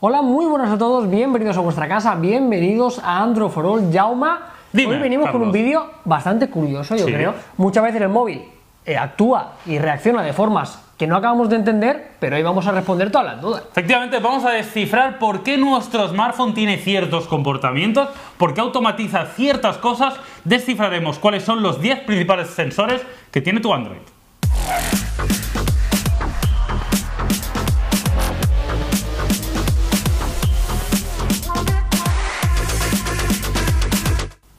[0.00, 3.92] Hola, muy buenas a todos, bienvenidos a vuestra casa, bienvenidos a Android for All.
[3.92, 7.12] Jauma, Dime, hoy venimos con un vídeo bastante curioso, yo Sí.
[7.12, 7.34] creo.
[7.56, 8.44] Muchas veces el móvil
[8.86, 12.72] eh, actúa y reacciona de formas que no acabamos de entender, pero hoy vamos a
[12.72, 13.64] responder todas las dudas.
[13.72, 19.78] Efectivamente, vamos a descifrar por qué nuestro smartphone tiene ciertos comportamientos, por qué automatiza ciertas
[19.78, 23.02] cosas, descifraremos cuáles son los 10 principales sensores
[23.32, 23.98] que tiene tu Android.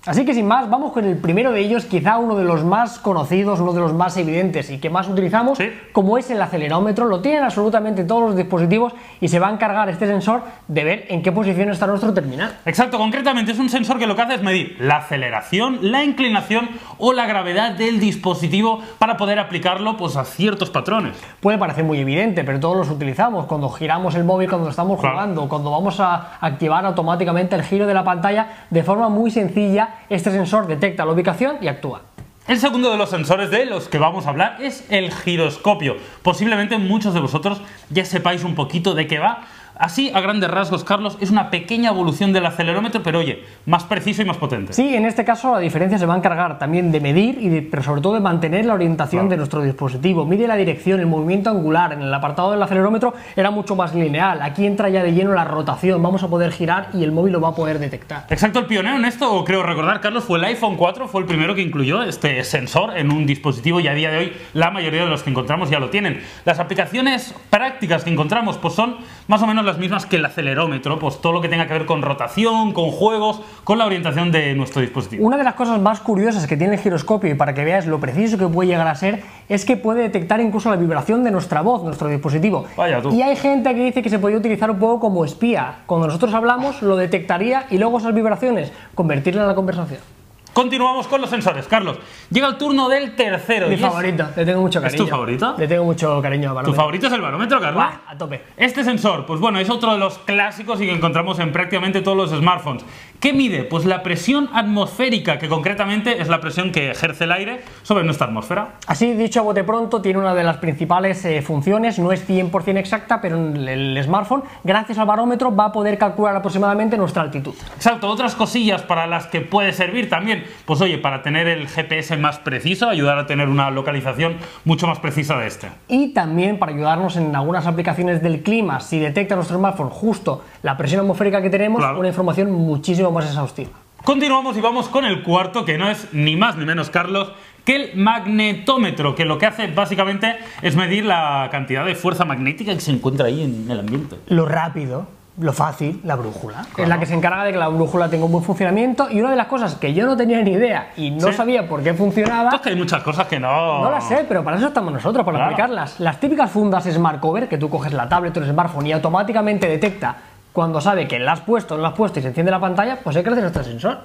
[0.09, 2.97] Así que sin más, vamos con el primero de ellos, quizá uno de los más
[2.97, 5.69] conocidos, uno de los más evidentes y que más utilizamos, Sí.
[5.91, 7.05] como es el acelerómetro.
[7.05, 8.91] Lo tienen absolutamente todos los dispositivos
[9.21, 12.57] y se va a encargar este sensor de ver en qué posición está nuestro terminal.
[12.65, 16.69] Exacto, concretamente es un sensor que lo que hace es medir la aceleración, la inclinación
[16.97, 21.17] o la gravedad del dispositivo para poder aplicarlo pues, a ciertos patrones.
[21.39, 23.45] Puede parecer muy evidente, pero todos los utilizamos.
[23.45, 25.13] Cuando giramos el móvil, cuando estamos Claro.
[25.17, 29.89] jugando, cuando vamos a activar automáticamente el giro de la pantalla, de forma muy sencilla,
[30.09, 32.01] este sensor detecta la ubicación y actúa.
[32.47, 35.97] El segundo de los sensores de los que vamos a hablar es el giroscopio.
[36.23, 39.43] Posiblemente muchos de vosotros ya sepáis un poquito de qué va.
[39.79, 44.21] Así, a grandes rasgos, Carlos, es una pequeña evolución del acelerómetro, pero oye, más preciso
[44.21, 44.73] y más potente.
[44.73, 47.61] Sí, en este caso la diferencia se va a encargar también de medir, y de-
[47.61, 49.29] pero sobre todo de mantener la orientación Claro.
[49.29, 50.25] de nuestro dispositivo.
[50.25, 51.93] Mide la dirección, el movimiento angular.
[51.93, 54.41] En el apartado del acelerómetro era mucho más lineal.
[54.41, 56.03] Aquí entra ya de lleno la rotación.
[56.03, 58.25] Vamos a poder girar y el móvil lo va a poder detectar.
[58.29, 61.55] Exacto, el pionero en esto, creo recordar, Carlos, fue el iPhone 4, fue el primero
[61.55, 65.09] que incluyó este sensor en un dispositivo y a día de hoy la mayoría de
[65.09, 66.21] los que encontramos ya lo tienen.
[66.43, 68.97] Las aplicaciones prácticas que encontramos pues son
[69.29, 71.85] más o menos las mismas que el acelerómetro, pues todo lo que tenga que ver
[71.85, 75.25] con rotación, con juegos, con la orientación de nuestro dispositivo.
[75.25, 77.99] Una de las cosas más curiosas que tiene el giroscopio y para que veas lo
[77.99, 81.61] preciso que puede llegar a ser es que puede detectar incluso la vibración de nuestra
[81.61, 82.65] voz, nuestro dispositivo.
[82.75, 83.13] Vaya tú.
[83.13, 85.79] Y hay gente que dice que se podría utilizar un poco como espía.
[85.85, 90.18] Cuando nosotros hablamos lo detectaría y luego esas vibraciones convertirla en la conversación.
[90.53, 91.97] Continuamos con los sensores, Carlos.
[92.31, 93.67] Llega el turno del tercero.
[93.67, 95.03] Mi y es- favorito, le tengo mucho ¿Es cariño.
[95.05, 95.55] tu favorito?
[95.57, 96.73] Le tengo mucho cariño al ¿Tu barómetro.
[96.75, 97.75] favorito es el barómetro, Carlos?
[97.83, 98.43] Buah, a tope.
[98.57, 102.17] Este sensor, pues bueno, es otro de los clásicos y que encontramos en prácticamente todos
[102.17, 102.83] los smartphones.
[103.19, 103.65] ¿Qué mide?
[103.65, 108.27] Pues la presión atmosférica, que concretamente es la presión que ejerce el aire sobre nuestra
[108.27, 108.75] atmósfera.
[108.87, 112.77] Así dicho a bote pronto, tiene una de las principales eh, funciones, no es 100%
[112.77, 117.53] exacta, pero en el smartphone, gracias al barómetro, va a poder calcular aproximadamente nuestra altitud.
[117.75, 122.15] Exacto, otras cosillas para las que puede servir también, pues oye, para tener el GPS
[122.15, 125.67] más preciso, ayudar a tener una localización mucho más precisa de este.
[125.89, 130.77] Y también para ayudarnos en algunas aplicaciones del clima, si detecta nuestro smartphone justo la
[130.77, 131.99] presión atmosférica que tenemos, Claro.
[131.99, 133.71] una información muchísimo más exhaustiva.
[134.03, 137.31] Continuamos y vamos con el cuarto, que no es ni más ni menos, Carlos,
[137.65, 142.73] que el magnetómetro, que lo que hace básicamente es medir la cantidad de fuerza magnética
[142.73, 144.15] que se encuentra ahí en el ambiente.
[144.27, 145.05] Lo rápido,
[145.37, 146.65] lo fácil, la brújula.
[146.77, 149.31] Es la que se encarga de que la brújula tenga un buen funcionamiento y una
[149.31, 151.33] de las cosas que yo no tenía ni idea y no Sí.
[151.33, 153.83] sabía por qué funcionaba, Es que hay muchas cosas que no...
[153.83, 155.51] No las sé, pero para eso estamos nosotros, para Claro.
[155.53, 155.99] aplicarlas.
[155.99, 159.67] Las típicas fundas Smart Cover, que tú coges la tablet o el smartphone y automáticamente
[159.67, 160.15] detecta
[160.59, 162.99] cuando sabe que la has puesto no la has puesto y se enciende la pantalla,
[163.01, 163.97] pues hay que hacer este sensor.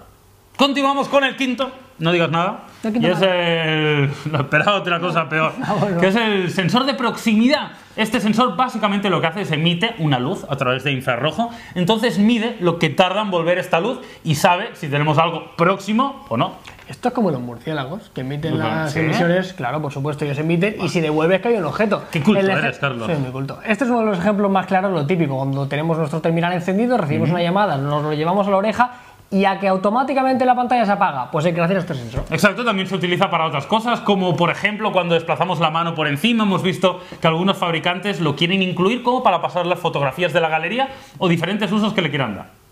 [0.56, 2.60] Continuamos con el quinto, no digas nada.
[2.84, 4.08] Y es el.
[4.30, 5.52] Lo esperaba otra cosa peor.
[5.60, 5.74] Ah.
[5.98, 7.72] Que es el sensor de proximidad.
[7.96, 11.50] Este sensor básicamente lo que hace es emite una luz a través de infrarrojo.
[11.74, 16.24] Entonces mide lo que tarda en volver esta luz y sabe si tenemos algo próximo
[16.28, 16.52] o no.
[16.88, 19.00] Esto es como los murciélagos, que emiten las ¿sí?
[19.00, 22.02] emisiones, claro, por supuesto, ellos emiten, y si devuelves que hay un objeto.
[22.10, 23.10] Qué culto El eres, Carlos.
[23.10, 23.58] Sí, muy culto.
[23.64, 26.98] Este es uno de los ejemplos más claros lo típico, cuando tenemos nuestro terminal encendido,
[26.98, 28.92] recibimos una llamada, nos lo llevamos a la oreja,
[29.30, 32.24] y a que automáticamente la pantalla se apaga, pues hay que hacer este sensor.
[32.30, 36.06] Exacto, también se utiliza para otras cosas, como por ejemplo cuando desplazamos la mano por
[36.06, 40.40] encima, hemos visto que algunos fabricantes lo quieren incluir como para pasar las fotografías de
[40.40, 42.63] la galería o diferentes usos que le quieran dar.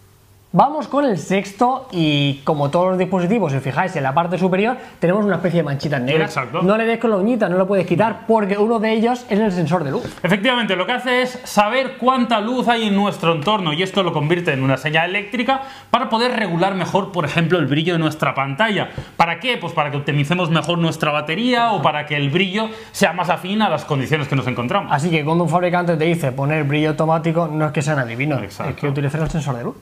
[0.55, 4.37] Vamos con el sexto y como todos los dispositivos, si os fijáis en la parte
[4.37, 6.29] superior tenemos una especie de manchitas negras.
[6.29, 6.61] Exacto.
[6.61, 9.41] No le des con la uñita, no lo puedes quitar porque uno de ellos es
[9.41, 10.05] el sensor de luz.
[10.23, 14.13] Efectivamente, lo que hace es saber cuánta luz hay en nuestro entorno y esto lo
[14.13, 18.35] convierte en una señal eléctrica para poder regular mejor, por ejemplo, el brillo de nuestra
[18.35, 18.91] pantalla.
[19.17, 19.57] ¿Para qué?
[19.57, 23.63] Pues para que optimicemos mejor nuestra batería o para que el brillo sea más afín
[23.63, 24.93] a las condiciones que nos encontramos.
[24.93, 28.43] Así que cuando un fabricante te dice poner brillo automático, no es que sean adivinos,
[28.43, 28.73] Exacto.
[28.75, 29.77] es que utilizan el sensor de luz.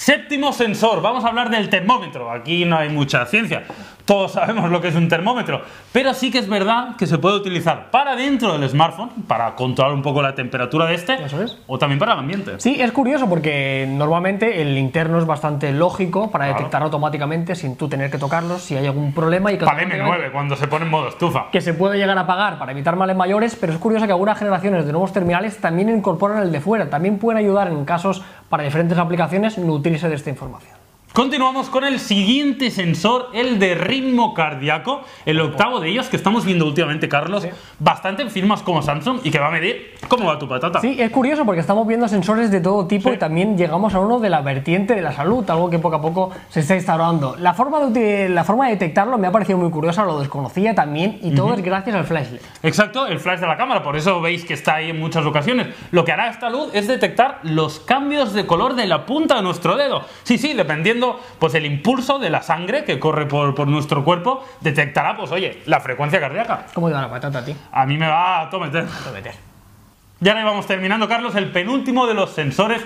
[0.00, 2.32] Séptimo sensor, vamos a hablar del termómetro.
[2.32, 3.64] Aquí no hay mucha ciencia.
[4.10, 5.60] Todos sabemos lo que es un termómetro,
[5.92, 9.94] pero sí que es verdad que se puede utilizar para dentro del smartphone, para controlar
[9.94, 11.56] un poco la temperatura de este, es.
[11.68, 12.54] o también para el ambiente.
[12.58, 16.58] Sí, es curioso porque normalmente el interno es bastante lógico para Claro.
[16.58, 20.26] detectar automáticamente sin tú tener que tocarlo si hay algún problema y que Para automáticamente-
[20.26, 21.46] M9, cuando se pone en modo estufa.
[21.52, 24.36] que se puede llegar a pagar para evitar males mayores, pero es curioso que algunas
[24.36, 28.64] generaciones de nuevos terminales también incorporan el de fuera, también pueden ayudar en casos para
[28.64, 30.79] diferentes aplicaciones nutrirse de esta información.
[31.12, 36.44] Continuamos con el siguiente sensor, el de ritmo cardíaco, el octavo de ellos que estamos
[36.44, 37.48] viendo últimamente, Carlos, Sí.
[37.80, 40.80] bastante en firmas como Samsung y que va a medir cómo va tu patata.
[40.80, 43.16] Sí, es curioso porque estamos viendo sensores de todo tipo Sí.
[43.16, 46.00] y también llegamos a uno de la vertiente de la salud, algo que poco a
[46.00, 47.34] poco se está instaurando.
[47.40, 51.18] La forma de, la forma de detectarlo me ha parecido muy curiosa, lo desconocía también
[51.22, 52.40] y todo es gracias al flash LED.
[52.62, 55.66] Exacto, el flash de la cámara, por eso veis que está ahí en muchas ocasiones.
[55.90, 59.42] Lo que hará esta luz es detectar los cambios de color de la punta de
[59.42, 60.02] nuestro dedo.
[60.22, 60.99] Sí, sí, dependiendo
[61.38, 65.62] pues el impulso de la sangre que corre por, por nuestro cuerpo, detectará, pues oye,
[65.66, 66.66] la frecuencia cardíaca.
[66.74, 67.54] ¿Cómo te va la patata a ti?
[67.72, 68.86] A mí me va a tometer.
[68.86, 69.34] Te meter.
[70.20, 71.34] Ya ahora vamos terminando, Carlos.
[71.34, 72.82] El penúltimo de los sensores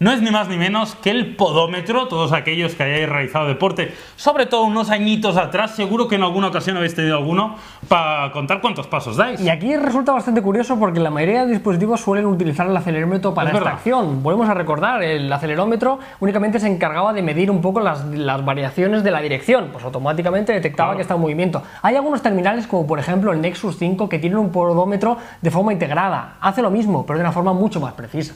[0.00, 2.08] no es ni más ni menos que el podómetro.
[2.08, 6.48] Todos aquellos que hayáis realizado deporte, sobre todo unos añitos atrás, seguro que en alguna
[6.48, 7.56] ocasión habéis tenido alguno
[7.88, 9.40] para contar cuántos pasos dais.
[9.40, 13.50] Y aquí resulta bastante curioso porque la mayoría de dispositivos suelen utilizar el acelerómetro para
[13.50, 13.78] Es esta verdad.
[13.78, 14.22] acción.
[14.22, 19.04] Volvemos a recordar, el acelerómetro únicamente se encargaba de medir un poco las, las variaciones
[19.04, 20.96] de la dirección, pues automáticamente detectaba Claro.
[20.98, 21.62] que está en movimiento.
[21.82, 25.72] Hay algunos terminales, como por ejemplo el Nexus 5, que tienen un podómetro de forma
[25.72, 26.36] integrada.
[26.40, 28.34] Hace lo mismo, pero de una forma mucho más precisa.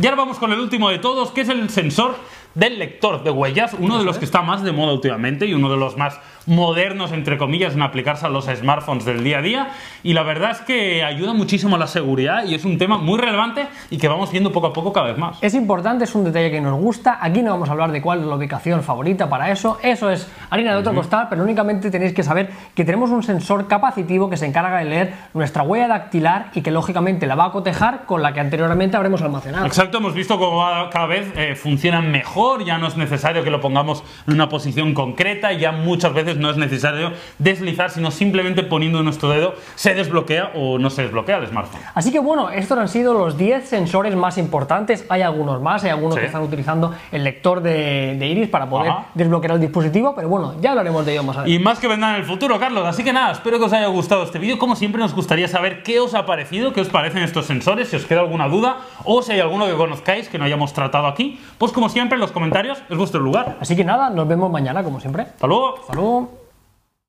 [0.00, 2.16] Y ahora vamos con el último de todos, que es el sensor
[2.54, 5.70] del lector de huellas, uno de los que está más de moda últimamente y uno
[5.70, 9.70] de los más modernos, entre comillas, en aplicarse a los smartphones del día a día.
[10.02, 13.18] Y la verdad es que ayuda muchísimo a la seguridad y es un tema muy
[13.18, 15.38] relevante y que vamos viendo poco a poco cada vez más.
[15.42, 17.18] Es importante, es un detalle que nos gusta.
[17.20, 19.78] Aquí no vamos a hablar de cuál es la ubicación favorita para eso.
[19.82, 23.68] Eso es harina de otro costal, pero únicamente tenéis que saber que tenemos un sensor
[23.68, 27.52] capacitivo que se encarga de leer nuestra huella dactilar y que lógicamente la va a
[27.52, 29.66] cotejar con la que anteriormente habremos almacenado.
[29.66, 33.60] Exacto, hemos visto cómo cada vez eh, funcionan mejor, ya no es necesario que lo
[33.60, 39.02] pongamos en una posición concreta, ya muchas veces no es necesario deslizar, sino simplemente poniendo
[39.02, 41.80] nuestro dedo se desbloquea o no se desbloquea el smartphone.
[41.94, 45.04] Así que bueno, estos han sido los 10 sensores más importantes.
[45.08, 46.20] Hay algunos más, hay algunos Sí.
[46.20, 49.06] que están utilizando el lector de, de iris para poder Ajá.
[49.14, 51.54] desbloquear el dispositivo, pero bueno, ya hablaremos de ello más adelante.
[51.54, 52.84] Y más que vendrá en el futuro, Carlos.
[52.86, 54.58] Así que nada, espero que os haya gustado este vídeo.
[54.58, 57.96] Como siempre, nos gustaría saber qué os ha parecido, qué os parecen estos sensores, si
[57.96, 61.40] os queda alguna duda o si hay alguno que conozcáis que no hayamos tratado aquí.
[61.58, 63.58] Pues como siempre, en los comentarios es vuestro lugar.
[63.60, 65.24] Así que nada, nos vemos mañana como siempre.
[65.24, 65.74] Hasta luego.
[65.78, 66.41] Hasta luego.